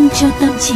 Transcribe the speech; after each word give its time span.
Vitamin 0.00 0.10
cho 0.20 0.30
tâm 0.40 0.50
trí. 0.60 0.74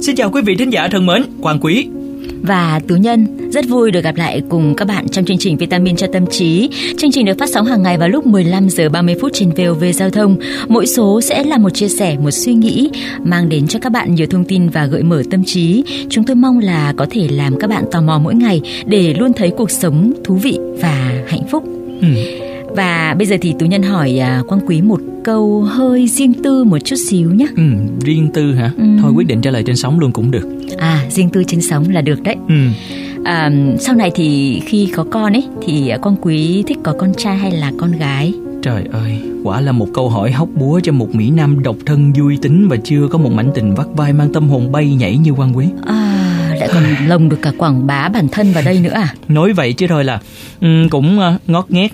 Xin 0.00 0.16
chào 0.16 0.30
quý 0.30 0.42
vị 0.42 0.56
thính 0.56 0.72
giả 0.72 0.88
thân 0.88 1.06
mến, 1.06 1.22
Quang 1.40 1.60
Quý 1.60 1.88
và 2.42 2.80
Tú 2.88 2.96
Nhân. 2.96 3.50
Rất 3.52 3.64
vui 3.68 3.90
được 3.90 4.04
gặp 4.04 4.16
lại 4.16 4.42
cùng 4.48 4.74
các 4.76 4.88
bạn 4.88 5.08
trong 5.08 5.24
chương 5.24 5.38
trình 5.38 5.56
Vitamin 5.56 5.96
cho 5.96 6.06
tâm 6.12 6.26
trí. 6.26 6.68
Chương 6.98 7.10
trình 7.10 7.26
được 7.26 7.38
phát 7.38 7.48
sóng 7.48 7.66
hàng 7.66 7.82
ngày 7.82 7.98
vào 7.98 8.08
lúc 8.08 8.26
15 8.26 8.68
giờ 8.68 8.88
30 8.88 9.14
phút 9.20 9.32
trên 9.34 9.50
VOV 9.50 9.84
Giao 9.94 10.10
thông. 10.10 10.36
Mỗi 10.68 10.86
số 10.86 11.20
sẽ 11.20 11.44
là 11.44 11.58
một 11.58 11.70
chia 11.70 11.88
sẻ, 11.88 12.16
một 12.22 12.30
suy 12.30 12.54
nghĩ 12.54 12.90
mang 13.24 13.48
đến 13.48 13.68
cho 13.68 13.78
các 13.82 13.92
bạn 13.92 14.14
nhiều 14.14 14.26
thông 14.30 14.44
tin 14.44 14.68
và 14.68 14.86
gợi 14.86 15.02
mở 15.02 15.22
tâm 15.30 15.44
trí. 15.44 15.84
Chúng 16.10 16.24
tôi 16.24 16.36
mong 16.36 16.58
là 16.58 16.94
có 16.96 17.06
thể 17.10 17.28
làm 17.30 17.58
các 17.60 17.70
bạn 17.70 17.84
tò 17.92 18.00
mò 18.00 18.18
mỗi 18.18 18.34
ngày 18.34 18.60
để 18.86 19.14
luôn 19.18 19.32
thấy 19.32 19.50
cuộc 19.56 19.70
sống 19.70 20.12
thú 20.24 20.34
vị 20.34 20.58
và 20.82 21.24
hạnh 21.28 21.48
phúc. 21.50 21.64
Ừ. 22.00 22.45
Và 22.76 23.14
bây 23.18 23.26
giờ 23.26 23.36
thì 23.40 23.54
Tú 23.58 23.66
Nhân 23.66 23.82
hỏi 23.82 24.18
à, 24.18 24.42
Quang 24.48 24.60
Quý 24.66 24.82
một 24.82 25.00
câu 25.24 25.62
hơi 25.62 26.06
riêng 26.06 26.34
tư 26.42 26.64
một 26.64 26.78
chút 26.84 26.96
xíu 27.08 27.30
nhé. 27.30 27.46
Ừ, 27.56 27.62
riêng 28.04 28.30
tư 28.34 28.54
hả? 28.54 28.70
Ừ. 28.78 28.84
Thôi 29.02 29.12
quyết 29.16 29.26
định 29.26 29.40
trả 29.40 29.50
lời 29.50 29.62
trên 29.66 29.76
sóng 29.76 30.00
luôn 30.00 30.12
cũng 30.12 30.30
được. 30.30 30.48
À, 30.78 31.04
riêng 31.10 31.30
tư 31.30 31.44
trên 31.46 31.60
sóng 31.60 31.90
là 31.90 32.00
được 32.00 32.22
đấy. 32.22 32.36
Ừ. 32.48 32.54
À, 33.24 33.50
sau 33.78 33.94
này 33.94 34.10
thì 34.14 34.60
khi 34.66 34.88
có 34.94 35.04
con 35.10 35.32
ấy 35.32 35.44
thì 35.66 35.92
Quang 36.02 36.16
Quý 36.20 36.64
thích 36.66 36.78
có 36.82 36.94
con 36.98 37.12
trai 37.16 37.36
hay 37.36 37.50
là 37.50 37.72
con 37.78 37.92
gái? 37.92 38.34
Trời 38.62 38.82
ơi, 38.92 39.18
quả 39.44 39.60
là 39.60 39.72
một 39.72 39.88
câu 39.94 40.08
hỏi 40.08 40.32
hóc 40.32 40.48
búa 40.54 40.80
cho 40.82 40.92
một 40.92 41.14
mỹ 41.14 41.30
nam 41.30 41.62
độc 41.62 41.76
thân 41.86 42.12
vui 42.12 42.38
tính 42.42 42.68
và 42.68 42.76
chưa 42.84 43.08
có 43.08 43.18
một 43.18 43.32
mảnh 43.32 43.50
tình 43.54 43.74
vắt 43.74 43.86
vai 43.96 44.12
mang 44.12 44.32
tâm 44.32 44.48
hồn 44.48 44.72
bay 44.72 44.94
nhảy 44.94 45.16
như 45.16 45.32
Quang 45.32 45.56
Quý. 45.56 45.66
À, 45.86 46.54
lại 46.58 46.68
còn 46.72 46.82
lồng 47.06 47.28
được 47.28 47.42
cả 47.42 47.52
quảng 47.58 47.86
bá 47.86 48.08
bản 48.08 48.28
thân 48.28 48.52
vào 48.52 48.62
đây 48.64 48.80
nữa 48.80 48.90
à? 48.94 49.14
Nói 49.28 49.52
vậy 49.52 49.72
chứ 49.72 49.86
thôi 49.88 50.04
là 50.04 50.20
um, 50.60 50.88
cũng 50.88 51.18
uh, 51.18 51.48
ngót 51.50 51.64
nghét 51.68 51.92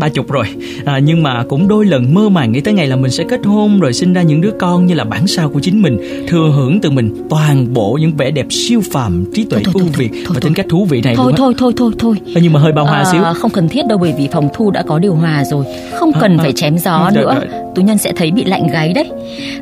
ba 0.00 0.08
chục 0.08 0.30
rồi. 0.30 0.46
À, 0.84 0.98
nhưng 0.98 1.22
mà 1.22 1.44
cũng 1.48 1.68
đôi 1.68 1.86
lần 1.86 2.14
mơ 2.14 2.28
màng 2.28 2.52
nghĩ 2.52 2.60
tới 2.60 2.74
ngày 2.74 2.86
là 2.86 2.96
mình 2.96 3.10
sẽ 3.10 3.24
kết 3.28 3.40
hôn 3.44 3.80
rồi 3.80 3.92
sinh 3.92 4.12
ra 4.12 4.22
những 4.22 4.40
đứa 4.40 4.50
con 4.58 4.86
như 4.86 4.94
là 4.94 5.04
bản 5.04 5.26
sao 5.26 5.48
của 5.48 5.60
chính 5.60 5.82
mình 5.82 5.98
thừa 6.28 6.52
hưởng 6.56 6.80
từ 6.80 6.90
mình 6.90 7.26
toàn 7.30 7.72
bộ 7.74 7.98
những 8.00 8.16
vẻ 8.16 8.30
đẹp 8.30 8.46
siêu 8.50 8.80
phàm 8.92 9.24
trí 9.34 9.44
tuệ 9.44 9.62
ưu 9.74 9.84
việt 9.96 10.10
và 10.12 10.20
thôi, 10.26 10.40
tính 10.40 10.54
cách 10.54 10.66
thú 10.68 10.84
vị 10.84 11.00
này 11.00 11.14
thôi 11.16 11.26
luôn 11.26 11.36
thôi 11.36 11.54
thôi 11.58 11.72
thôi 11.76 11.92
thôi. 11.98 12.16
À, 12.34 12.40
nhưng 12.42 12.52
mà 12.52 12.60
hơi 12.60 12.72
bao 12.72 12.84
hoa 12.84 12.98
à, 12.98 13.04
xíu. 13.12 13.22
không 13.34 13.50
cần 13.50 13.68
thiết 13.68 13.86
đâu 13.86 13.98
bởi 13.98 14.14
vì 14.18 14.28
phòng 14.32 14.48
thu 14.54 14.70
đã 14.70 14.82
có 14.82 14.98
điều 14.98 15.14
hòa 15.14 15.44
rồi. 15.44 15.64
Không 15.94 16.12
cần 16.20 16.36
à, 16.38 16.42
phải 16.42 16.52
chém 16.52 16.78
gió 16.78 16.96
à, 16.96 17.10
nữa. 17.14 17.34
rồi. 17.34 17.60
tú 17.74 17.82
nhân 17.82 17.98
sẽ 17.98 18.12
thấy 18.12 18.30
bị 18.30 18.44
lạnh 18.44 18.66
gáy 18.72 18.92
đấy. 18.92 19.10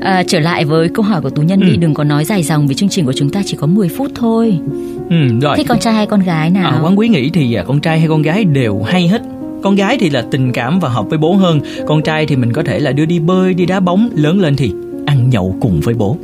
À, 0.01 0.23
trở 0.27 0.41
lại 0.41 0.65
với 0.65 0.89
câu 0.89 1.05
hỏi 1.05 1.21
của 1.21 1.31
tú 1.31 1.43
nhân 1.43 1.61
ừ. 1.61 1.67
đi 1.67 1.77
đừng 1.77 1.95
có 1.95 2.05
nói 2.05 2.25
dài 2.25 2.43
dòng 2.43 2.67
vì 2.67 2.75
chương 2.75 2.89
trình 2.89 3.07
của 3.07 3.13
chúng 3.13 3.31
ta 3.31 3.43
chỉ 3.47 3.57
có 3.57 3.67
10 3.67 3.89
phút 3.89 4.11
thôi. 4.15 4.59
Ừ, 5.11 5.17
rồi. 5.41 5.57
thích 5.57 5.67
con 5.69 5.79
trai 5.79 5.95
hay 5.95 6.07
con 6.07 6.21
gái 6.21 6.51
nào? 6.51 6.71
À, 6.71 6.81
quán 6.83 6.99
quý 6.99 7.09
nghĩ 7.09 7.31
thì 7.31 7.55
à, 7.55 7.65
con 7.67 7.81
trai 7.81 7.99
hay 7.99 8.09
con 8.09 8.23
gái 8.23 8.45
đều 8.45 8.83
hay 8.83 9.09
hết 9.09 9.23
con 9.63 9.75
gái 9.75 9.97
thì 10.01 10.11
là 10.11 10.25
tình 10.31 10.53
cảm 10.53 10.81
và 10.81 10.89
hợp 10.89 11.07
với 11.09 11.19
bố 11.19 11.35
hơn. 11.35 11.61
Con 11.87 12.03
trai 12.03 12.27
thì 12.27 12.37
mình 12.37 12.53
có 12.53 12.63
thể 12.63 12.79
là 12.79 12.93
đưa 12.93 13.05
đi 13.05 13.19
bơi, 13.19 13.55
đi 13.55 13.67
đá 13.67 13.81
bóng, 13.81 14.11
lớn 14.15 14.41
lên 14.41 14.57
thì 14.57 14.73
ăn 15.07 15.31
nhậu 15.31 15.57
cùng 15.61 15.81
với 15.81 15.95
bố. 15.95 16.17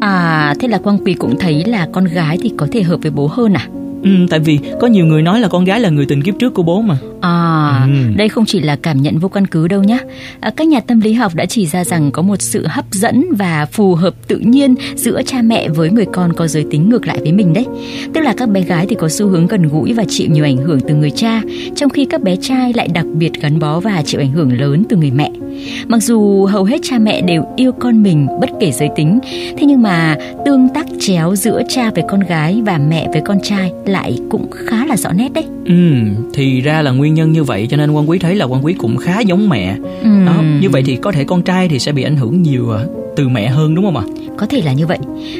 À 0.00 0.54
thế 0.60 0.68
là 0.68 0.78
quang 0.78 0.98
quỳ 1.04 1.14
cũng 1.14 1.38
thấy 1.38 1.64
là 1.64 1.88
con 1.92 2.04
gái 2.04 2.38
thì 2.42 2.52
có 2.56 2.66
thể 2.72 2.82
hợp 2.82 2.98
với 3.02 3.10
bố 3.10 3.26
hơn 3.26 3.52
à? 3.52 3.68
Ừ, 4.02 4.10
tại 4.30 4.40
vì 4.40 4.58
có 4.80 4.86
nhiều 4.86 5.06
người 5.06 5.22
nói 5.22 5.40
là 5.40 5.48
con 5.48 5.64
gái 5.64 5.80
là 5.80 5.88
người 5.88 6.06
tình 6.06 6.22
kiếp 6.22 6.34
trước 6.38 6.54
của 6.54 6.62
bố 6.62 6.80
mà. 6.80 6.96
À, 7.20 7.86
ừ. 7.86 8.14
đây 8.16 8.28
không 8.28 8.44
chỉ 8.46 8.60
là 8.60 8.76
cảm 8.76 9.02
nhận 9.02 9.18
vô 9.18 9.28
căn 9.28 9.46
cứ 9.46 9.68
đâu 9.68 9.82
nhé. 9.82 9.98
À, 10.40 10.50
các 10.56 10.68
nhà 10.68 10.80
tâm 10.80 11.00
lý 11.00 11.12
học 11.12 11.34
đã 11.34 11.46
chỉ 11.46 11.66
ra 11.66 11.84
rằng 11.84 12.10
có 12.10 12.22
một 12.22 12.42
sự 12.42 12.66
hấp 12.66 12.84
dẫn 12.92 13.24
và 13.38 13.66
phù 13.72 13.94
hợp 13.94 14.14
tự 14.28 14.38
nhiên 14.38 14.74
giữa 14.96 15.22
cha 15.26 15.42
mẹ 15.42 15.68
với 15.68 15.90
người 15.90 16.06
con 16.12 16.32
có 16.32 16.46
giới 16.46 16.64
tính 16.70 16.88
ngược 16.88 17.06
lại 17.06 17.18
với 17.20 17.32
mình 17.32 17.52
đấy. 17.52 17.66
Tức 18.14 18.20
là 18.20 18.34
các 18.36 18.48
bé 18.48 18.60
gái 18.60 18.86
thì 18.88 18.96
có 18.98 19.08
xu 19.08 19.28
hướng 19.28 19.46
gần 19.46 19.68
gũi 19.68 19.92
và 19.92 20.04
chịu 20.08 20.30
nhiều 20.30 20.44
ảnh 20.44 20.56
hưởng 20.56 20.80
từ 20.88 20.94
người 20.94 21.10
cha, 21.10 21.42
trong 21.76 21.90
khi 21.90 22.04
các 22.04 22.22
bé 22.22 22.36
trai 22.36 22.72
lại 22.72 22.88
đặc 22.88 23.06
biệt 23.14 23.32
gắn 23.40 23.58
bó 23.58 23.80
và 23.80 24.02
chịu 24.06 24.20
ảnh 24.20 24.32
hưởng 24.32 24.52
lớn 24.52 24.84
từ 24.88 24.96
người 24.96 25.10
mẹ. 25.10 25.30
Mặc 25.86 26.02
dù 26.02 26.44
hầu 26.44 26.64
hết 26.64 26.78
cha 26.82 26.98
mẹ 26.98 27.20
đều 27.20 27.44
yêu 27.56 27.72
con 27.72 28.02
mình 28.02 28.26
bất 28.40 28.50
kể 28.60 28.72
giới 28.72 28.88
tính, 28.96 29.18
thế 29.58 29.66
nhưng 29.66 29.82
mà 29.82 30.16
tương 30.44 30.68
tác 30.68 30.86
chéo 31.00 31.36
giữa 31.36 31.62
cha 31.68 31.90
với 31.94 32.04
con 32.08 32.20
gái 32.20 32.62
và 32.66 32.78
mẹ 32.78 33.08
với 33.12 33.22
con 33.24 33.38
trai 33.42 33.72
lại 33.88 34.18
cũng 34.30 34.50
khá 34.50 34.86
là 34.86 34.96
rõ 34.96 35.12
nét 35.12 35.32
đấy. 35.32 35.44
Ừ, 35.64 35.92
thì 36.34 36.60
ra 36.60 36.82
là 36.82 36.90
nguyên 36.90 37.14
nhân 37.14 37.32
như 37.32 37.44
vậy 37.44 37.66
cho 37.70 37.76
nên 37.76 37.90
quan 37.90 38.08
quý 38.10 38.18
thấy 38.18 38.34
là 38.34 38.44
quan 38.44 38.64
quý 38.64 38.74
cũng 38.78 38.96
khá 38.96 39.20
giống 39.20 39.48
mẹ. 39.48 39.76
Ừ. 40.02 40.08
Đó, 40.26 40.42
như 40.60 40.70
vậy 40.70 40.82
thì 40.86 40.96
có 40.96 41.12
thể 41.12 41.24
con 41.24 41.42
trai 41.42 41.68
thì 41.68 41.78
sẽ 41.78 41.92
bị 41.92 42.02
ảnh 42.02 42.16
hưởng 42.16 42.42
nhiều 42.42 42.70
à, 42.70 42.84
từ 43.16 43.28
mẹ 43.28 43.48
hơn 43.48 43.74
đúng 43.74 43.84
không 43.84 43.96
ạ? 43.96 44.02
Có 44.36 44.46
thể 44.46 44.62
là 44.62 44.72
như 44.72 44.86
vậy. 44.86 44.98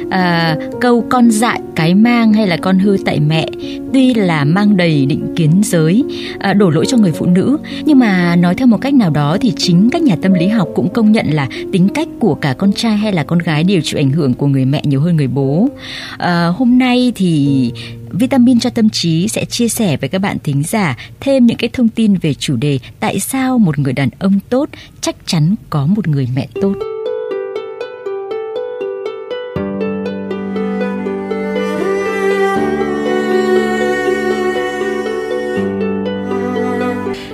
À, 0.09 0.55
câu 0.81 1.05
con 1.09 1.31
dại 1.31 1.61
cái 1.75 1.95
mang 1.95 2.33
hay 2.33 2.47
là 2.47 2.57
con 2.57 2.79
hư 2.79 2.97
tại 3.05 3.19
mẹ 3.19 3.47
tuy 3.93 4.13
là 4.13 4.43
mang 4.43 4.77
đầy 4.77 5.05
định 5.05 5.33
kiến 5.35 5.61
giới 5.63 6.03
à, 6.39 6.53
đổ 6.53 6.69
lỗi 6.69 6.85
cho 6.85 6.97
người 6.97 7.11
phụ 7.11 7.25
nữ 7.25 7.57
nhưng 7.85 7.99
mà 7.99 8.35
nói 8.35 8.55
theo 8.55 8.67
một 8.67 8.77
cách 8.81 8.93
nào 8.93 9.09
đó 9.09 9.37
thì 9.41 9.53
chính 9.57 9.89
các 9.89 10.01
nhà 10.01 10.15
tâm 10.21 10.33
lý 10.33 10.47
học 10.47 10.67
cũng 10.75 10.89
công 10.89 11.11
nhận 11.11 11.25
là 11.29 11.47
tính 11.71 11.89
cách 11.89 12.07
của 12.19 12.35
cả 12.35 12.53
con 12.53 12.73
trai 12.73 12.97
hay 12.97 13.13
là 13.13 13.23
con 13.23 13.39
gái 13.39 13.63
đều 13.63 13.81
chịu 13.83 13.99
ảnh 13.99 14.11
hưởng 14.11 14.33
của 14.33 14.47
người 14.47 14.65
mẹ 14.65 14.81
nhiều 14.85 15.01
hơn 15.01 15.15
người 15.15 15.27
bố. 15.27 15.69
À, 16.17 16.47
hôm 16.47 16.77
nay 16.77 17.11
thì 17.15 17.71
Vitamin 18.11 18.59
cho 18.59 18.69
tâm 18.69 18.89
trí 18.89 19.27
sẽ 19.27 19.45
chia 19.45 19.69
sẻ 19.69 19.97
với 19.97 20.09
các 20.09 20.19
bạn 20.19 20.37
thính 20.43 20.63
giả 20.63 20.97
thêm 21.19 21.45
những 21.45 21.57
cái 21.57 21.69
thông 21.73 21.89
tin 21.89 22.15
về 22.15 22.33
chủ 22.33 22.55
đề 22.55 22.79
tại 22.99 23.19
sao 23.19 23.59
một 23.59 23.79
người 23.79 23.93
đàn 23.93 24.09
ông 24.19 24.39
tốt 24.49 24.69
chắc 25.01 25.15
chắn 25.25 25.55
có 25.69 25.85
một 25.85 26.07
người 26.07 26.27
mẹ 26.35 26.47
tốt. 26.61 26.73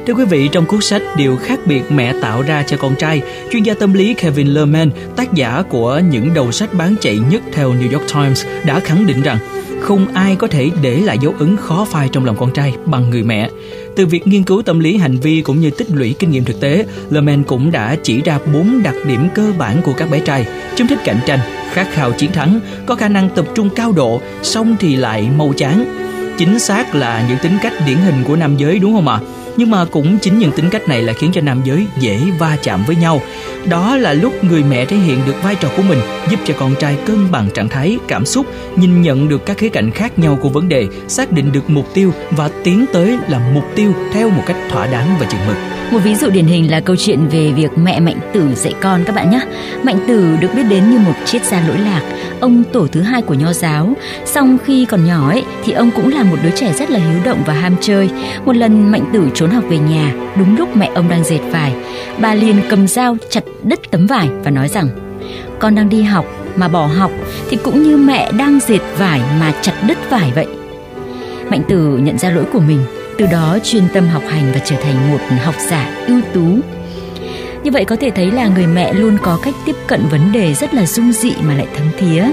Thưa 0.07 0.13
quý 0.13 0.25
vị, 0.25 0.49
trong 0.51 0.65
cuốn 0.65 0.81
sách 0.81 1.01
Điều 1.17 1.37
khác 1.37 1.59
biệt 1.65 1.81
mẹ 1.89 2.13
tạo 2.21 2.41
ra 2.41 2.63
cho 2.67 2.77
con 2.77 2.95
trai, 2.95 3.21
chuyên 3.51 3.63
gia 3.63 3.73
tâm 3.73 3.93
lý 3.93 4.13
Kevin 4.13 4.47
Lerman, 4.47 4.89
tác 5.15 5.33
giả 5.33 5.63
của 5.69 6.01
những 6.11 6.33
đầu 6.33 6.51
sách 6.51 6.73
bán 6.73 6.95
chạy 7.01 7.19
nhất 7.31 7.41
theo 7.53 7.73
New 7.73 7.91
York 7.97 8.13
Times, 8.13 8.45
đã 8.65 8.79
khẳng 8.79 9.07
định 9.07 9.21
rằng 9.21 9.37
không 9.85 10.07
ai 10.13 10.35
có 10.35 10.47
thể 10.47 10.71
để 10.81 11.01
lại 11.01 11.17
dấu 11.21 11.33
ấn 11.39 11.57
khó 11.57 11.85
phai 11.91 12.09
trong 12.09 12.25
lòng 12.25 12.35
con 12.39 12.53
trai 12.53 12.73
bằng 12.85 13.09
người 13.09 13.23
mẹ. 13.23 13.49
Từ 13.95 14.05
việc 14.05 14.27
nghiên 14.27 14.43
cứu 14.43 14.61
tâm 14.61 14.79
lý 14.79 14.97
hành 14.97 15.17
vi 15.17 15.41
cũng 15.41 15.59
như 15.59 15.69
tích 15.69 15.87
lũy 15.91 16.15
kinh 16.19 16.31
nghiệm 16.31 16.43
thực 16.43 16.59
tế, 16.59 16.85
Lerman 17.09 17.43
cũng 17.43 17.71
đã 17.71 17.95
chỉ 18.03 18.21
ra 18.21 18.39
bốn 18.53 18.83
đặc 18.83 18.95
điểm 19.07 19.27
cơ 19.35 19.53
bản 19.57 19.81
của 19.81 19.93
các 19.97 20.11
bé 20.11 20.19
trai. 20.19 20.45
Chúng 20.75 20.87
thích 20.87 20.99
cạnh 21.05 21.19
tranh, 21.25 21.39
khát 21.73 21.87
khao 21.91 22.11
chiến 22.11 22.31
thắng, 22.31 22.59
có 22.85 22.95
khả 22.95 23.09
năng 23.09 23.29
tập 23.29 23.45
trung 23.55 23.69
cao 23.75 23.91
độ, 23.91 24.21
xong 24.43 24.75
thì 24.79 24.95
lại 24.95 25.29
mau 25.37 25.53
chán. 25.57 25.85
Chính 26.37 26.59
xác 26.59 26.95
là 26.95 27.25
những 27.29 27.37
tính 27.41 27.57
cách 27.61 27.73
điển 27.85 27.97
hình 27.97 28.23
của 28.23 28.35
nam 28.35 28.57
giới, 28.57 28.79
đúng 28.79 28.93
không 28.93 29.07
ạ? 29.07 29.19
À? 29.21 29.25
nhưng 29.57 29.71
mà 29.71 29.85
cũng 29.85 30.17
chính 30.21 30.39
những 30.39 30.51
tính 30.51 30.69
cách 30.69 30.87
này 30.87 31.01
là 31.01 31.13
khiến 31.13 31.31
cho 31.33 31.41
nam 31.41 31.61
giới 31.63 31.87
dễ 31.99 32.19
va 32.39 32.57
chạm 32.63 32.83
với 32.87 32.95
nhau 32.95 33.21
đó 33.69 33.97
là 33.97 34.13
lúc 34.13 34.43
người 34.43 34.63
mẹ 34.63 34.85
thể 34.85 34.97
hiện 34.97 35.19
được 35.25 35.43
vai 35.43 35.55
trò 35.55 35.69
của 35.77 35.83
mình, 35.89 35.99
giúp 36.29 36.39
cho 36.45 36.53
con 36.59 36.75
trai 36.79 36.97
cân 37.05 37.31
bằng 37.31 37.49
trạng 37.53 37.69
thái, 37.69 37.97
cảm 38.07 38.25
xúc, 38.25 38.45
nhìn 38.75 39.01
nhận 39.01 39.27
được 39.27 39.45
các 39.45 39.57
khía 39.57 39.69
cạnh 39.69 39.91
khác 39.91 40.19
nhau 40.19 40.39
của 40.41 40.49
vấn 40.49 40.69
đề, 40.69 40.87
xác 41.07 41.31
định 41.31 41.51
được 41.51 41.69
mục 41.69 41.93
tiêu 41.93 42.13
và 42.31 42.49
tiến 42.63 42.85
tới 42.93 43.17
làm 43.27 43.53
mục 43.53 43.65
tiêu 43.75 43.93
theo 44.13 44.29
một 44.29 44.43
cách 44.45 44.57
thỏa 44.69 44.87
đáng 44.87 45.15
và 45.19 45.25
chừng 45.31 45.47
mực 45.47 45.74
một 45.91 45.99
ví 46.03 46.15
dụ 46.15 46.29
điển 46.29 46.45
hình 46.45 46.71
là 46.71 46.79
câu 46.79 46.95
chuyện 46.95 47.27
về 47.27 47.51
việc 47.51 47.77
mẹ 47.77 47.99
Mạnh 47.99 48.19
Tử 48.33 48.55
dạy 48.55 48.73
con 48.81 49.03
các 49.03 49.15
bạn 49.15 49.29
nhé. 49.29 49.39
Mạnh 49.83 49.99
Tử 50.07 50.37
được 50.41 50.47
biết 50.55 50.63
đến 50.69 50.89
như 50.91 50.99
một 50.99 51.13
triết 51.25 51.45
gia 51.45 51.67
lỗi 51.67 51.77
lạc, 51.77 52.01
ông 52.39 52.63
tổ 52.73 52.87
thứ 52.87 53.01
hai 53.01 53.21
của 53.21 53.33
nho 53.33 53.53
giáo. 53.53 53.93
Song 54.25 54.57
khi 54.65 54.85
còn 54.85 55.05
nhỏ 55.05 55.29
ấy 55.29 55.43
thì 55.63 55.73
ông 55.73 55.91
cũng 55.95 56.13
là 56.13 56.23
một 56.23 56.37
đứa 56.43 56.49
trẻ 56.49 56.73
rất 56.73 56.91
là 56.91 56.99
hiếu 56.99 57.19
động 57.25 57.43
và 57.45 57.53
ham 57.53 57.75
chơi. 57.81 58.09
Một 58.45 58.55
lần 58.55 58.91
Mạnh 58.91 59.09
Tử 59.13 59.29
trốn 59.33 59.49
học 59.49 59.63
về 59.69 59.77
nhà, 59.77 60.13
đúng 60.37 60.57
lúc 60.57 60.77
mẹ 60.77 60.91
ông 60.95 61.09
đang 61.09 61.23
dệt 61.23 61.39
vải, 61.51 61.73
bà 62.19 62.33
liền 62.33 62.55
cầm 62.69 62.87
dao 62.87 63.17
chặt 63.29 63.43
đứt 63.63 63.79
tấm 63.91 64.07
vải 64.07 64.29
và 64.43 64.51
nói 64.51 64.67
rằng: 64.67 64.89
"Con 65.59 65.75
đang 65.75 65.89
đi 65.89 66.01
học 66.01 66.25
mà 66.55 66.67
bỏ 66.67 66.85
học 66.85 67.11
thì 67.49 67.57
cũng 67.63 67.83
như 67.83 67.97
mẹ 67.97 68.31
đang 68.31 68.59
dệt 68.67 68.81
vải 68.97 69.21
mà 69.39 69.53
chặt 69.61 69.73
đứt 69.87 69.97
vải 70.09 70.31
vậy." 70.35 70.47
Mạnh 71.49 71.61
Tử 71.69 71.97
nhận 71.97 72.17
ra 72.17 72.29
lỗi 72.29 72.45
của 72.53 72.59
mình 72.59 72.79
từ 73.17 73.25
đó 73.31 73.57
chuyên 73.63 73.83
tâm 73.93 74.07
học 74.07 74.23
hành 74.27 74.51
và 74.53 74.59
trở 74.65 74.75
thành 74.75 75.11
một 75.11 75.19
học 75.43 75.55
giả 75.69 76.05
ưu 76.07 76.21
tú. 76.33 76.59
Như 77.63 77.71
vậy 77.71 77.85
có 77.85 77.95
thể 77.95 78.09
thấy 78.09 78.31
là 78.31 78.47
người 78.47 78.67
mẹ 78.67 78.93
luôn 78.93 79.17
có 79.21 79.39
cách 79.43 79.55
tiếp 79.65 79.75
cận 79.87 80.01
vấn 80.11 80.31
đề 80.31 80.53
rất 80.53 80.73
là 80.73 80.85
dung 80.85 81.11
dị 81.11 81.33
mà 81.41 81.55
lại 81.55 81.67
thấm 81.75 81.87
thía. 81.97 82.25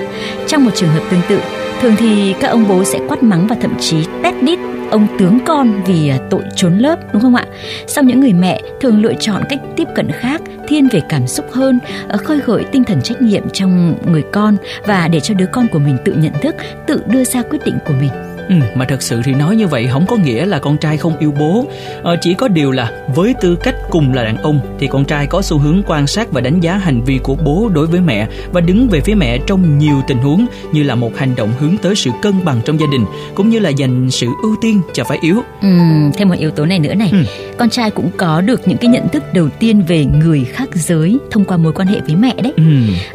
Trong 0.46 0.64
một 0.64 0.70
trường 0.75 0.88
hợp 0.88 1.02
tương 1.11 1.20
tự, 1.29 1.40
thường 1.81 1.94
thì 1.99 2.34
các 2.40 2.49
ông 2.49 2.69
bố 2.69 2.84
sẽ 2.84 2.99
quát 3.08 3.23
mắng 3.23 3.46
và 3.46 3.56
thậm 3.61 3.75
chí 3.81 3.96
tét 4.23 4.43
đít 4.43 4.58
ông 4.90 5.06
tướng 5.19 5.38
con 5.46 5.82
vì 5.87 6.08
à, 6.08 6.19
tội 6.31 6.43
trốn 6.56 6.79
lớp 6.79 7.12
đúng 7.12 7.23
không 7.23 7.34
ạ? 7.34 7.46
Sau 7.87 8.05
những 8.05 8.20
người 8.20 8.32
mẹ 8.32 8.61
thường 8.81 9.02
lựa 9.02 9.14
chọn 9.14 9.43
cách 9.49 9.61
tiếp 9.76 9.88
cận 9.94 10.11
khác, 10.11 10.40
thiên 10.69 10.88
về 10.93 11.00
cảm 11.08 11.26
xúc 11.26 11.46
hơn, 11.52 11.79
ờ, 12.08 12.17
khơi 12.17 12.40
gợi 12.46 12.64
tinh 12.73 12.84
thần 12.84 13.02
trách 13.02 13.23
nhiệm 13.23 13.50
trong 13.50 13.94
người 14.06 14.25
con 14.32 14.56
và 14.87 15.08
để 15.08 15.20
cho 15.20 15.34
đứa 15.34 15.46
con 15.46 15.69
của 15.69 15.79
mình 15.79 15.96
tự 16.05 16.12
nhận 16.12 16.32
thức, 16.43 16.55
tự 16.87 17.02
đưa 17.06 17.25
ra 17.25 17.43
quyết 17.43 17.64
định 17.64 17.79
của 17.87 17.94
mình. 18.00 18.31
Ừ, 18.49 18.55
mà 18.75 18.85
thật 18.85 19.03
sự 19.03 19.21
thì 19.25 19.35
nói 19.35 19.56
như 19.56 19.67
vậy 19.67 19.89
không 19.93 20.06
có 20.06 20.17
nghĩa 20.17 20.47
là 20.47 20.59
con 20.59 20.77
trai 20.77 20.97
không 20.97 21.19
yêu 21.19 21.33
bố 21.39 21.67
ờ, 22.03 22.17
Chỉ 22.21 22.35
có 22.35 22.49
điều 22.49 22.71
là 22.73 22.91
với 23.15 23.35
tư 23.41 23.56
cách 23.62 23.75
cùng 23.91 24.15
là 24.15 24.25
đàn 24.25 24.37
ông 24.37 24.61
Thì 24.79 24.87
con 24.87 25.05
trai 25.05 25.27
có 25.27 25.43
xu 25.43 25.59
hướng 25.59 25.83
quan 25.87 26.06
sát 26.06 26.33
và 26.33 26.41
đánh 26.41 26.61
giá 26.61 26.77
hành 26.77 27.05
vi 27.05 27.19
của 27.23 27.35
bố 27.35 27.71
đối 27.75 27.87
với 27.87 28.00
mẹ 28.00 28.29
Và 28.53 28.61
đứng 28.61 28.89
về 28.89 29.00
phía 29.00 29.15
mẹ 29.15 29.39
trong 29.47 29.79
nhiều 29.79 30.03
tình 30.06 30.19
huống 30.19 30.47
Như 30.73 30.83
là 30.83 30.94
một 30.94 31.17
hành 31.17 31.35
động 31.37 31.50
hướng 31.61 31.77
tới 31.77 31.94
sự 31.94 32.11
cân 32.23 32.44
bằng 32.44 32.61
trong 32.65 32.81
gia 32.81 32.87
đình 32.93 33.05
Cũng 33.35 33.50
như 33.50 33.59
là 33.59 33.69
dành 33.69 34.11
sự 34.11 34.27
ưu 34.43 34.56
tiên 34.61 34.81
cho 34.93 35.05
phái 35.05 35.19
yếu 35.21 35.37
ừ, 35.62 35.69
Thêm 36.15 36.29
một 36.29 36.35
yếu 36.39 36.50
tố 36.50 36.67
này 36.67 36.79
nữa 36.79 36.94
này 36.94 37.09
ừ. 37.12 37.19
Con 37.59 37.71
trai 37.71 37.91
cũng 37.91 38.11
có 38.17 38.41
được 38.41 38.69
những 38.69 38.79
cái 38.79 38.91
nhận 38.91 39.09
thức 39.09 39.23
đầu 39.35 39.49
tiên 39.49 39.83
về 39.89 40.05
người 40.05 40.44
khác 40.44 40.69
giới 40.75 41.19
Thông 41.31 41.44
qua 41.44 41.56
mối 41.56 41.73
quan 41.73 41.89
hệ 41.89 42.00
với 42.00 42.17
mẹ 42.17 42.35
đấy 42.43 42.53
ừ. 42.56 42.62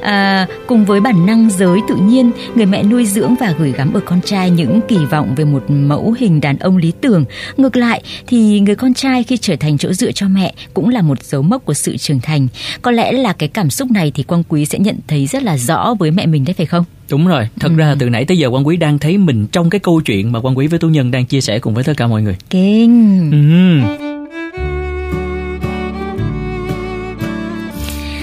à, 0.02 0.48
Cùng 0.68 0.86
với 0.86 1.00
bản 1.00 1.26
năng 1.26 1.50
giới 1.50 1.80
tự 1.88 1.96
nhiên 1.96 2.32
Người 2.56 2.66
mẹ 2.66 2.84
nuôi 2.84 3.06
dưỡng 3.06 3.36
và 3.40 3.54
gửi 3.60 3.72
gắm 3.72 3.94
ở 3.94 4.00
con 4.06 4.22
trai 4.22 4.50
những 4.50 4.80
kỳ 4.88 4.98
vọng 5.12 5.17
về 5.24 5.46
một 5.46 5.64
mẫu 5.70 6.12
hình 6.12 6.42
đàn 6.42 6.58
ông 6.58 6.78
lý 6.78 6.92
tưởng. 7.02 7.26
Ngược 7.58 7.76
lại 7.76 8.04
thì 8.28 8.60
người 8.60 8.76
con 8.76 8.94
trai 8.94 9.24
khi 9.24 9.38
trở 9.38 9.56
thành 9.56 9.78
chỗ 9.78 9.94
dựa 9.94 10.12
cho 10.12 10.28
mẹ 10.28 10.54
cũng 10.74 10.90
là 10.90 11.02
một 11.02 11.24
dấu 11.24 11.42
mốc 11.42 11.66
của 11.66 11.74
sự 11.74 11.98
trưởng 11.98 12.20
thành. 12.20 12.48
Có 12.82 12.92
lẽ 12.92 13.12
là 13.12 13.34
cái 13.34 13.50
cảm 13.50 13.70
xúc 13.70 13.92
này 13.92 14.12
thì 14.16 14.24
Quang 14.24 14.44
Quý 14.44 14.66
sẽ 14.66 14.80
nhận 14.80 14.96
thấy 15.08 15.28
rất 15.28 15.44
là 15.44 15.58
rõ 15.58 15.94
với 16.00 16.12
mẹ 16.12 16.26
mình 16.26 16.46
đấy 16.46 16.54
phải 16.54 16.66
không? 16.66 16.84
Đúng 17.10 17.28
rồi, 17.28 17.48
thật 17.60 17.70
ừ. 17.70 17.76
ra 17.76 17.96
từ 18.00 18.10
nãy 18.10 18.26
tới 18.26 18.38
giờ 18.38 18.50
Quang 18.50 18.68
Quý 18.68 18.78
đang 18.78 19.00
thấy 19.00 19.18
mình 19.18 19.48
trong 19.52 19.70
cái 19.70 19.80
câu 19.80 20.02
chuyện 20.02 20.32
mà 20.32 20.40
Quang 20.42 20.58
Quý 20.58 20.68
với 20.68 20.80
Tú 20.80 20.88
Nhân 20.88 21.12
đang 21.12 21.26
chia 21.26 21.42
sẻ 21.42 21.60
cùng 21.60 21.74
với 21.74 21.84
tất 21.84 21.94
cả 21.98 22.08
mọi 22.08 22.22
người. 22.22 22.36
Kinh. 22.50 23.32
Ừ. 23.32 24.07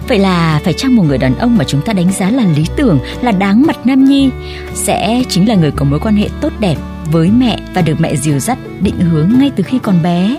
Vậy 0.08 0.18
là 0.18 0.60
phải 0.64 0.72
chăng 0.72 0.96
một 0.96 1.02
người 1.02 1.18
đàn 1.18 1.38
ông 1.38 1.56
mà 1.56 1.64
chúng 1.64 1.80
ta 1.80 1.92
đánh 1.92 2.12
giá 2.12 2.30
là 2.30 2.44
lý 2.56 2.64
tưởng, 2.76 2.98
là 3.22 3.32
đáng 3.32 3.62
mặt 3.66 3.86
nam 3.86 4.04
nhi 4.04 4.30
sẽ 4.74 5.22
chính 5.28 5.48
là 5.48 5.54
người 5.54 5.70
có 5.70 5.84
mối 5.84 6.00
quan 6.00 6.16
hệ 6.16 6.28
tốt 6.40 6.52
đẹp 6.60 6.76
với 7.12 7.30
mẹ 7.30 7.58
và 7.74 7.82
được 7.82 8.00
mẹ 8.00 8.16
dìu 8.16 8.38
dắt 8.38 8.58
định 8.80 9.00
hướng 9.00 9.30
ngay 9.38 9.50
từ 9.56 9.64
khi 9.64 9.78
còn 9.78 10.02
bé. 10.02 10.36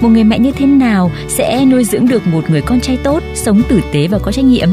Một 0.00 0.08
người 0.08 0.24
mẹ 0.24 0.38
như 0.38 0.52
thế 0.52 0.66
nào 0.66 1.10
sẽ 1.28 1.64
nuôi 1.64 1.84
dưỡng 1.84 2.08
được 2.08 2.26
một 2.26 2.50
người 2.50 2.62
con 2.62 2.80
trai 2.80 2.96
tốt, 2.96 3.22
sống 3.34 3.62
tử 3.68 3.80
tế 3.92 4.06
và 4.06 4.18
có 4.18 4.32
trách 4.32 4.44
nhiệm? 4.44 4.68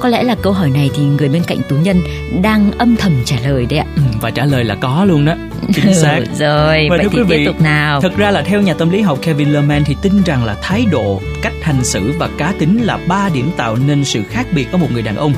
Có 0.00 0.08
lẽ 0.08 0.22
là 0.22 0.34
câu 0.42 0.52
hỏi 0.52 0.70
này 0.70 0.90
thì 0.96 1.04
người 1.04 1.28
bên 1.28 1.42
cạnh 1.46 1.58
Tú 1.68 1.76
Nhân 1.76 2.00
đang 2.42 2.72
âm 2.72 2.96
thầm 2.96 3.12
trả 3.24 3.36
lời 3.44 3.66
đấy 3.66 3.78
ạ. 3.78 3.86
Ừ, 3.96 4.02
và 4.20 4.30
trả 4.30 4.44
lời 4.44 4.64
là 4.64 4.74
có 4.74 5.04
luôn 5.04 5.24
đó. 5.24 5.34
Chính 5.74 5.94
xác. 5.94 6.20
Rồi, 6.38 6.86
và 6.90 6.96
vậy 6.96 6.98
thì 7.02 7.18
quý 7.18 7.22
vị, 7.22 7.36
tiếp 7.36 7.44
tục 7.46 7.60
nào. 7.60 8.00
Thật 8.00 8.16
ra 8.16 8.30
là 8.30 8.42
theo 8.42 8.60
nhà 8.60 8.74
tâm 8.74 8.90
lý 8.90 9.00
học 9.00 9.18
Kevin 9.22 9.52
Lerman 9.52 9.84
thì 9.84 9.96
tin 10.02 10.22
rằng 10.26 10.44
là 10.44 10.56
thái 10.62 10.84
độ, 10.90 11.20
cách 11.42 11.52
hành 11.62 11.84
xử 11.84 12.12
và 12.18 12.28
cá 12.38 12.52
tính 12.58 12.82
là 12.82 12.98
ba 13.08 13.28
điểm 13.34 13.50
tạo 13.56 13.76
nên 13.86 14.04
sự 14.04 14.22
khác 14.30 14.46
biệt 14.54 14.72
ở 14.72 14.78
một 14.78 14.88
người 14.92 15.02
đàn 15.02 15.16
ông 15.16 15.32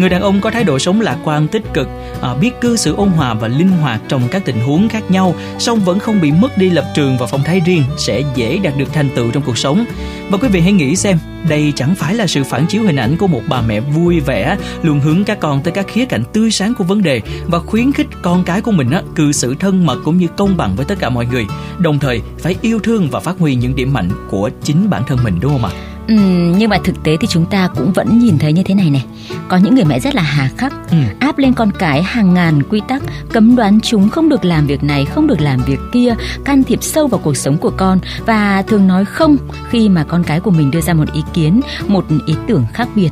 Người 0.00 0.08
đàn 0.08 0.22
ông 0.22 0.40
có 0.40 0.50
thái 0.50 0.64
độ 0.64 0.78
sống 0.78 1.00
lạc 1.00 1.16
quan 1.24 1.48
tích 1.48 1.62
cực, 1.74 1.88
à, 2.22 2.34
biết 2.34 2.50
cư 2.60 2.76
xử 2.76 2.94
ôn 2.94 3.08
hòa 3.08 3.34
và 3.34 3.48
linh 3.48 3.68
hoạt 3.68 4.00
trong 4.08 4.22
các 4.30 4.42
tình 4.44 4.60
huống 4.60 4.88
khác 4.88 5.10
nhau, 5.10 5.34
song 5.58 5.80
vẫn 5.80 5.98
không 5.98 6.20
bị 6.20 6.32
mất 6.32 6.58
đi 6.58 6.70
lập 6.70 6.84
trường 6.94 7.16
và 7.18 7.26
phong 7.26 7.42
thái 7.42 7.60
riêng 7.60 7.82
sẽ 7.98 8.22
dễ 8.34 8.58
đạt 8.58 8.74
được 8.78 8.92
thành 8.92 9.08
tựu 9.16 9.30
trong 9.30 9.42
cuộc 9.42 9.58
sống. 9.58 9.84
Và 10.30 10.38
quý 10.38 10.48
vị 10.48 10.60
hãy 10.60 10.72
nghĩ 10.72 10.96
xem, 10.96 11.18
đây 11.48 11.72
chẳng 11.76 11.94
phải 11.94 12.14
là 12.14 12.26
sự 12.26 12.44
phản 12.44 12.66
chiếu 12.66 12.82
hình 12.82 12.96
ảnh 12.96 13.16
của 13.16 13.26
một 13.26 13.40
bà 13.48 13.60
mẹ 13.60 13.80
vui 13.80 14.20
vẻ, 14.20 14.56
luôn 14.82 15.00
hướng 15.00 15.24
các 15.24 15.40
con 15.40 15.62
tới 15.62 15.72
các 15.72 15.86
khía 15.88 16.04
cạnh 16.04 16.24
tươi 16.32 16.50
sáng 16.50 16.74
của 16.74 16.84
vấn 16.84 17.02
đề 17.02 17.20
và 17.46 17.58
khuyến 17.58 17.92
khích 17.92 18.08
con 18.22 18.44
cái 18.44 18.60
của 18.60 18.72
mình 18.72 18.90
á, 18.90 19.02
cư 19.14 19.32
xử 19.32 19.54
thân 19.54 19.86
mật 19.86 19.98
cũng 20.04 20.18
như 20.18 20.26
công 20.36 20.56
bằng 20.56 20.76
với 20.76 20.84
tất 20.84 20.98
cả 20.98 21.08
mọi 21.08 21.26
người, 21.26 21.46
đồng 21.78 21.98
thời 21.98 22.20
phải 22.38 22.56
yêu 22.62 22.78
thương 22.78 23.08
và 23.10 23.20
phát 23.20 23.38
huy 23.38 23.54
những 23.54 23.76
điểm 23.76 23.92
mạnh 23.92 24.10
của 24.30 24.50
chính 24.62 24.90
bản 24.90 25.02
thân 25.06 25.18
mình 25.24 25.38
đúng 25.40 25.52
không 25.52 25.64
ạ? 25.64 25.89
Ừ, 26.08 26.14
nhưng 26.58 26.70
mà 26.70 26.78
thực 26.84 27.02
tế 27.02 27.16
thì 27.20 27.26
chúng 27.26 27.46
ta 27.46 27.68
cũng 27.76 27.92
vẫn 27.92 28.18
nhìn 28.18 28.38
thấy 28.38 28.52
như 28.52 28.62
thế 28.62 28.74
này 28.74 28.90
này. 28.90 29.04
Có 29.48 29.56
những 29.56 29.74
người 29.74 29.84
mẹ 29.84 30.00
rất 30.00 30.14
là 30.14 30.22
hà 30.22 30.50
khắc 30.56 30.72
ừ. 30.90 30.96
áp 31.18 31.38
lên 31.38 31.52
con 31.52 31.70
cái 31.78 32.02
hàng 32.02 32.34
ngàn 32.34 32.62
quy 32.62 32.80
tắc 32.88 33.02
cấm 33.32 33.56
đoán 33.56 33.80
chúng 33.80 34.08
không 34.08 34.28
được 34.28 34.44
làm 34.44 34.66
việc 34.66 34.84
này 34.84 35.04
không 35.04 35.26
được 35.26 35.40
làm 35.40 35.60
việc 35.66 35.80
kia 35.92 36.14
can 36.44 36.62
thiệp 36.62 36.82
sâu 36.82 37.06
vào 37.06 37.20
cuộc 37.24 37.36
sống 37.36 37.58
của 37.58 37.72
con. 37.76 37.98
Và 38.26 38.62
thường 38.62 38.88
nói 38.88 39.04
không 39.04 39.36
khi 39.70 39.88
mà 39.88 40.04
con 40.04 40.24
cái 40.24 40.40
của 40.40 40.50
mình 40.50 40.70
đưa 40.70 40.80
ra 40.80 40.94
một 40.94 41.12
ý 41.12 41.22
kiến 41.34 41.60
một 41.88 42.04
ý 42.26 42.34
tưởng 42.48 42.64
khác 42.72 42.88
biệt 42.94 43.10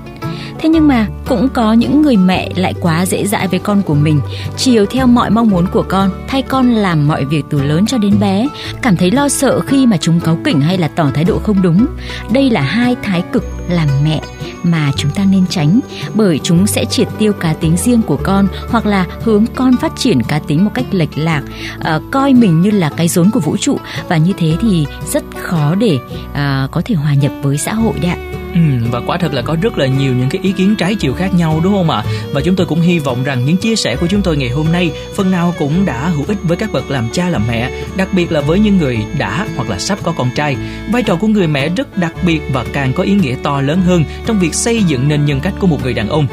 Thế 0.58 0.68
nhưng 0.68 0.88
mà 0.88 1.06
cũng 1.26 1.48
có 1.48 1.72
những 1.72 2.02
người 2.02 2.16
mẹ 2.16 2.50
lại 2.56 2.74
quá 2.80 3.06
dễ 3.06 3.26
dãi 3.26 3.48
với 3.48 3.58
con 3.58 3.82
của 3.82 3.94
mình, 3.94 4.20
chiều 4.56 4.86
theo 4.86 5.06
mọi 5.06 5.30
mong 5.30 5.50
muốn 5.50 5.66
của 5.72 5.84
con, 5.88 6.10
thay 6.28 6.42
con 6.42 6.70
làm 6.70 7.08
mọi 7.08 7.24
việc 7.24 7.44
từ 7.50 7.62
lớn 7.62 7.86
cho 7.86 7.98
đến 7.98 8.20
bé, 8.20 8.48
cảm 8.82 8.96
thấy 8.96 9.10
lo 9.10 9.28
sợ 9.28 9.60
khi 9.60 9.86
mà 9.86 9.96
chúng 9.96 10.20
cáu 10.20 10.38
kỉnh 10.44 10.60
hay 10.60 10.78
là 10.78 10.88
tỏ 10.88 11.10
thái 11.14 11.24
độ 11.24 11.38
không 11.38 11.62
đúng. 11.62 11.86
Đây 12.32 12.50
là 12.50 12.60
hai 12.60 12.96
thái 13.02 13.22
cực 13.32 13.44
làm 13.68 13.88
mẹ 14.04 14.20
mà 14.62 14.92
chúng 14.96 15.10
ta 15.10 15.24
nên 15.24 15.46
tránh 15.46 15.80
bởi 16.14 16.40
chúng 16.42 16.66
sẽ 16.66 16.84
triệt 16.84 17.08
tiêu 17.18 17.32
cá 17.32 17.52
tính 17.52 17.76
riêng 17.76 18.02
của 18.02 18.18
con 18.22 18.48
hoặc 18.70 18.86
là 18.86 19.06
hướng 19.22 19.44
con 19.54 19.76
phát 19.76 19.92
triển 19.96 20.22
cá 20.22 20.38
tính 20.38 20.64
một 20.64 20.70
cách 20.74 20.86
lệch 20.90 21.18
lạc 21.18 21.42
à, 21.80 22.00
coi 22.10 22.34
mình 22.34 22.60
như 22.60 22.70
là 22.70 22.90
cái 22.96 23.08
rốn 23.08 23.30
của 23.30 23.40
vũ 23.40 23.56
trụ 23.56 23.78
và 24.08 24.16
như 24.16 24.32
thế 24.38 24.56
thì 24.60 24.86
rất 25.12 25.24
khó 25.42 25.74
để 25.74 25.98
à, 26.34 26.68
có 26.70 26.82
thể 26.84 26.94
hòa 26.94 27.14
nhập 27.14 27.32
với 27.42 27.58
xã 27.58 27.74
hội 27.74 27.94
đấy 28.00 28.10
ạ. 28.10 28.37
Ừ, 28.54 28.60
và 28.90 29.00
quả 29.06 29.16
thật 29.16 29.34
là 29.34 29.42
có 29.42 29.56
rất 29.62 29.78
là 29.78 29.86
nhiều 29.86 30.14
những 30.14 30.28
cái 30.28 30.40
ý 30.42 30.52
kiến 30.52 30.74
trái 30.78 30.94
chiều 30.94 31.14
khác 31.14 31.34
nhau 31.34 31.60
đúng 31.64 31.72
không 31.72 31.90
ạ? 31.90 32.04
Và 32.32 32.40
chúng 32.40 32.56
tôi 32.56 32.66
cũng 32.66 32.80
hy 32.80 32.98
vọng 32.98 33.24
rằng 33.24 33.44
những 33.44 33.56
chia 33.56 33.76
sẻ 33.76 33.96
của 33.96 34.06
chúng 34.06 34.22
tôi 34.22 34.36
ngày 34.36 34.48
hôm 34.48 34.66
nay 34.72 34.92
phần 35.14 35.30
nào 35.30 35.54
cũng 35.58 35.84
đã 35.86 36.08
hữu 36.08 36.24
ích 36.28 36.38
với 36.42 36.56
các 36.56 36.72
bậc 36.72 36.90
làm 36.90 37.08
cha 37.12 37.28
làm 37.28 37.42
mẹ, 37.48 37.70
đặc 37.96 38.08
biệt 38.12 38.32
là 38.32 38.40
với 38.40 38.58
những 38.58 38.78
người 38.78 38.98
đã 39.18 39.46
hoặc 39.56 39.70
là 39.70 39.78
sắp 39.78 39.98
có 40.02 40.12
con 40.16 40.30
trai. 40.34 40.56
Vai 40.92 41.02
trò 41.02 41.16
của 41.16 41.26
người 41.26 41.46
mẹ 41.46 41.68
rất 41.68 41.96
đặc 41.96 42.12
biệt 42.26 42.40
và 42.52 42.64
càng 42.72 42.92
có 42.92 43.02
ý 43.02 43.12
nghĩa 43.12 43.36
to 43.42 43.60
lớn 43.60 43.80
hơn 43.80 44.04
trong 44.26 44.38
việc 44.38 44.54
xây 44.54 44.82
dựng 44.82 45.08
nên 45.08 45.24
nhân 45.24 45.40
cách 45.40 45.54
của 45.58 45.66
một 45.66 45.78
người 45.82 45.94
đàn 45.94 46.08
ông. 46.08 46.26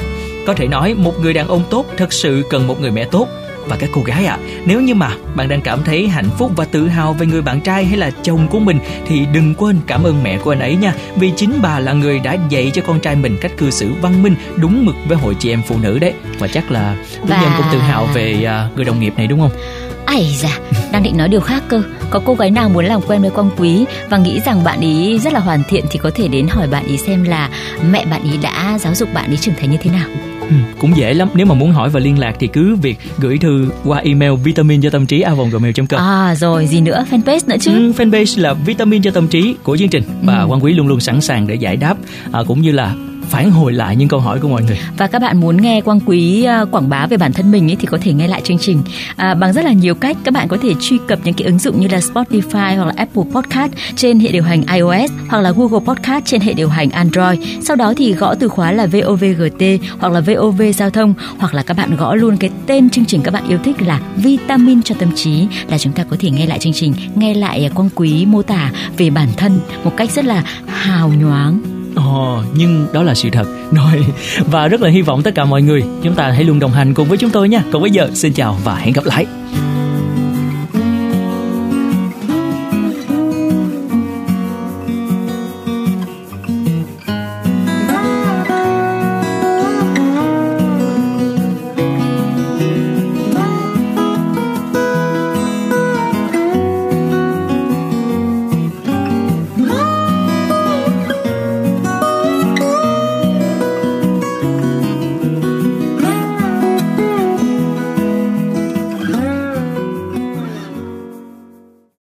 Có 0.48 0.54
thể 0.54 0.68
nói 0.68 0.94
một 0.94 1.20
người 1.22 1.34
đàn 1.34 1.48
ông 1.48 1.64
tốt 1.70 1.86
thật 1.98 2.14
sự 2.14 2.44
cần 2.50 2.68
một 2.68 2.82
người 2.82 2.92
mẹ 2.92 3.04
tốt 3.04 3.28
và 3.68 3.76
các 3.76 3.90
cô 3.94 4.02
gái 4.02 4.26
ạ, 4.26 4.38
à, 4.42 4.62
nếu 4.66 4.82
như 4.82 4.96
mà 4.96 5.12
bạn 5.36 5.50
đang 5.50 5.62
cảm 5.62 5.84
thấy 5.84 6.08
hạnh 6.08 6.30
phúc 6.38 6.52
và 6.56 6.66
tự 6.66 6.88
hào 6.88 7.14
về 7.14 7.26
người 7.26 7.42
bạn 7.42 7.62
trai 7.62 7.86
hay 7.86 7.98
là 7.98 8.12
chồng 8.24 8.48
của 8.48 8.60
mình 8.60 8.80
thì 9.08 9.26
đừng 9.34 9.56
quên 9.56 9.80
cảm 9.88 10.04
ơn 10.04 10.24
mẹ 10.24 10.38
của 10.38 10.52
anh 10.52 10.60
ấy 10.60 10.76
nha, 10.76 10.94
vì 11.16 11.32
chính 11.36 11.60
bà 11.62 11.80
là 11.80 11.94
người 11.94 12.20
đã 12.20 12.38
dạy 12.50 12.72
cho 12.74 12.82
con 12.88 13.00
trai 13.00 13.16
mình 13.16 13.38
cách 13.42 13.52
cư 13.58 13.72
xử 13.72 13.94
văn 14.02 14.24
minh, 14.24 14.36
đúng 14.56 14.86
mực 14.86 14.96
với 15.08 15.18
hội 15.18 15.36
chị 15.40 15.50
em 15.50 15.62
phụ 15.68 15.78
nữ 15.82 16.00
đấy. 16.00 16.14
Và 16.40 16.48
chắc 16.48 16.72
là 16.72 16.96
Và... 17.22 17.42
Nhân 17.42 17.52
cũng 17.58 17.66
tự 17.72 17.78
hào 17.78 18.06
về 18.14 18.48
uh, 18.68 18.76
người 18.76 18.86
đồng 18.86 19.00
nghiệp 19.00 19.14
này 19.18 19.28
đúng 19.28 19.40
không? 19.40 19.52
Ây 20.06 20.36
da, 20.38 20.50
đang 20.92 21.04
định 21.04 21.18
nói 21.18 21.28
điều 21.28 21.42
khác 21.42 21.64
cơ. 21.68 21.82
Có 22.10 22.22
cô 22.26 22.34
gái 22.34 22.52
nào 22.52 22.70
muốn 22.70 22.86
làm 22.86 23.02
quen 23.02 23.22
với 23.22 23.30
Quang 23.30 23.50
Quý 23.58 23.86
và 24.10 24.18
nghĩ 24.18 24.40
rằng 24.46 24.64
bạn 24.64 24.82
ý 24.82 25.20
rất 25.20 25.34
là 25.34 25.40
hoàn 25.40 25.64
thiện 25.70 25.86
thì 25.92 26.00
có 26.00 26.12
thể 26.16 26.28
đến 26.28 26.48
hỏi 26.48 26.68
bạn 26.68 26.86
ý 26.88 26.98
xem 26.98 27.24
là 27.24 27.50
mẹ 27.92 28.06
bạn 28.06 28.24
ý 28.24 28.38
đã 28.38 28.78
giáo 28.82 28.96
dục 28.96 29.10
bạn 29.14 29.32
ý 29.32 29.38
trưởng 29.38 29.56
thành 29.60 29.72
như 29.72 29.78
thế 29.82 29.92
nào. 29.92 30.08
Ừ, 30.50 30.56
cũng 30.80 30.97
dễ 30.97 31.13
lắm. 31.13 31.30
Nếu 31.33 31.45
mà 31.45 31.56
muốn 31.56 31.71
hỏi 31.71 31.89
và 31.89 32.00
liên 32.00 32.19
lạc 32.19 32.36
thì 32.39 32.47
cứ 32.47 32.75
việc 32.75 32.97
gửi 33.18 33.38
thư 33.38 33.69
qua 33.83 34.00
email 34.00 34.31
vitamin 34.44 34.81
cho 34.81 34.89
tâm 34.89 35.06
trí 35.06 35.21
a.gmail.com 35.21 36.00
à 36.00 36.36
rồi 36.36 36.68
gì 36.68 36.81
nữa? 36.81 37.06
Fanpage 37.12 37.39
nữa 37.47 37.56
chứ? 37.62 37.71
Ừ, 37.71 37.92
fanpage 37.97 38.42
là 38.42 38.53
vitamin 38.53 39.01
cho 39.01 39.12
tâm 39.12 39.27
trí 39.27 39.56
của 39.63 39.77
chương 39.77 39.89
trình. 39.89 40.03
Và 40.24 40.39
ừ. 40.39 40.45
quan 40.50 40.63
quý 40.63 40.74
luôn 40.74 40.88
luôn 40.88 41.00
sẵn 41.00 41.21
sàng 41.21 41.47
để 41.47 41.56
giải 41.56 41.77
đáp 41.77 41.95
à, 42.31 42.39
cũng 42.47 42.62
như 42.62 42.71
là 42.71 42.95
phản 43.30 43.51
hồi 43.51 43.74
lại 43.74 43.95
những 43.95 44.07
câu 44.07 44.19
hỏi 44.19 44.39
của 44.39 44.48
mọi 44.48 44.63
người. 44.63 44.80
Và 44.98 45.07
các 45.07 45.22
bạn 45.22 45.38
muốn 45.38 45.62
nghe 45.62 45.81
quang 45.81 46.00
quý 46.06 46.44
à, 46.44 46.66
quảng 46.72 46.89
bá 46.89 47.07
về 47.07 47.18
bản 47.18 47.33
thân 47.33 47.51
mình 47.51 47.72
ấy, 47.72 47.75
thì 47.80 47.86
có 47.86 47.98
thể 48.01 48.13
nghe 48.13 48.27
lại 48.27 48.42
chương 48.42 48.57
trình. 48.57 48.83
À, 49.16 49.33
bằng 49.33 49.54
rất 49.54 49.66
là 49.66 49.71
nhiều 49.71 49.95
cách 49.95 50.18
các 50.23 50.33
bạn 50.33 50.47
có 50.47 50.57
thể 50.61 50.73
truy 50.81 50.97
cập 51.07 51.19
những 51.23 51.33
cái 51.33 51.45
ứng 51.45 51.59
dụng 51.59 51.80
như 51.80 51.88
là 51.88 52.00
Spotify 52.00 52.78
hoặc 52.78 52.85
là 52.85 52.94
Apple 52.97 53.23
Podcast 53.33 53.71
trên 53.95 54.19
hệ 54.19 54.31
điều 54.31 54.44
hành 54.44 54.64
iOS 54.73 55.11
hoặc 55.28 55.42
là 55.42 55.52
Google 55.52 55.85
Podcast 55.85 56.26
trên 56.26 56.42
hệ 56.42 56.54
điều 56.54 56.69
hành 56.69 56.90
Android. 56.90 57.40
Sau 57.61 57.76
đó 57.76 57.94
thì 57.97 58.14
gõ 58.14 58.35
từ 58.35 58.47
khóa 58.47 58.71
là 58.71 58.85
VOVGT 58.85 59.64
hoặc 60.00 60.14
là 60.14 60.21
VOV 60.21 60.61
giao 60.76 60.90
thông 60.90 61.14
hoặc 61.38 61.54
là 61.54 61.64
các 61.64 61.78
bạn 61.78 61.95
gõ 61.95 62.16
luôn 62.16 62.38
cái 62.38 62.50
tên 62.68 62.90
chương 62.90 63.06
trình 63.06 63.21
các 63.23 63.33
bạn 63.33 63.47
yêu 63.47 63.59
thích 63.64 63.81
là 63.81 64.00
vitamin 64.16 64.81
cho 64.81 64.95
tâm 65.00 65.09
trí 65.16 65.47
là 65.68 65.78
chúng 65.78 65.94
ta 65.94 66.04
có 66.04 66.16
thể 66.19 66.30
nghe 66.30 66.45
lại 66.45 66.59
chương 66.59 66.73
trình 66.73 66.94
nghe 67.16 67.33
lại 67.33 67.69
quang 67.76 67.90
quý 67.95 68.26
mô 68.26 68.42
tả 68.42 68.71
về 68.97 69.09
bản 69.09 69.30
thân 69.38 69.59
một 69.83 69.92
cách 69.97 70.11
rất 70.11 70.26
là 70.26 70.44
hào 70.68 71.09
nhoáng. 71.09 71.75
Ồ, 71.95 72.44
nhưng 72.54 72.87
đó 72.94 73.04
là 73.04 73.16
sự 73.16 73.30
thật. 73.30 73.45
Rồi, 73.71 74.06
và 74.52 74.68
rất 74.68 74.81
là 74.81 74.90
hy 74.90 75.02
vọng 75.02 75.23
tất 75.23 75.35
cả 75.35 75.45
mọi 75.45 75.61
người 75.61 75.83
Chúng 76.04 76.16
ta 76.16 76.31
hãy 76.31 76.44
luôn 76.44 76.59
đồng 76.59 76.71
hành 76.71 76.94
cùng 76.94 77.07
với 77.07 77.18
chúng 77.18 77.30
tôi 77.30 77.49
nha. 77.49 77.64
Còn 77.71 77.81
bây 77.81 77.92
giờ, 77.92 78.09
xin 78.14 78.33
chào 78.33 78.57
và 78.64 78.75
hẹn 78.75 78.94
gặp 78.94 79.06
lại. 79.06 79.25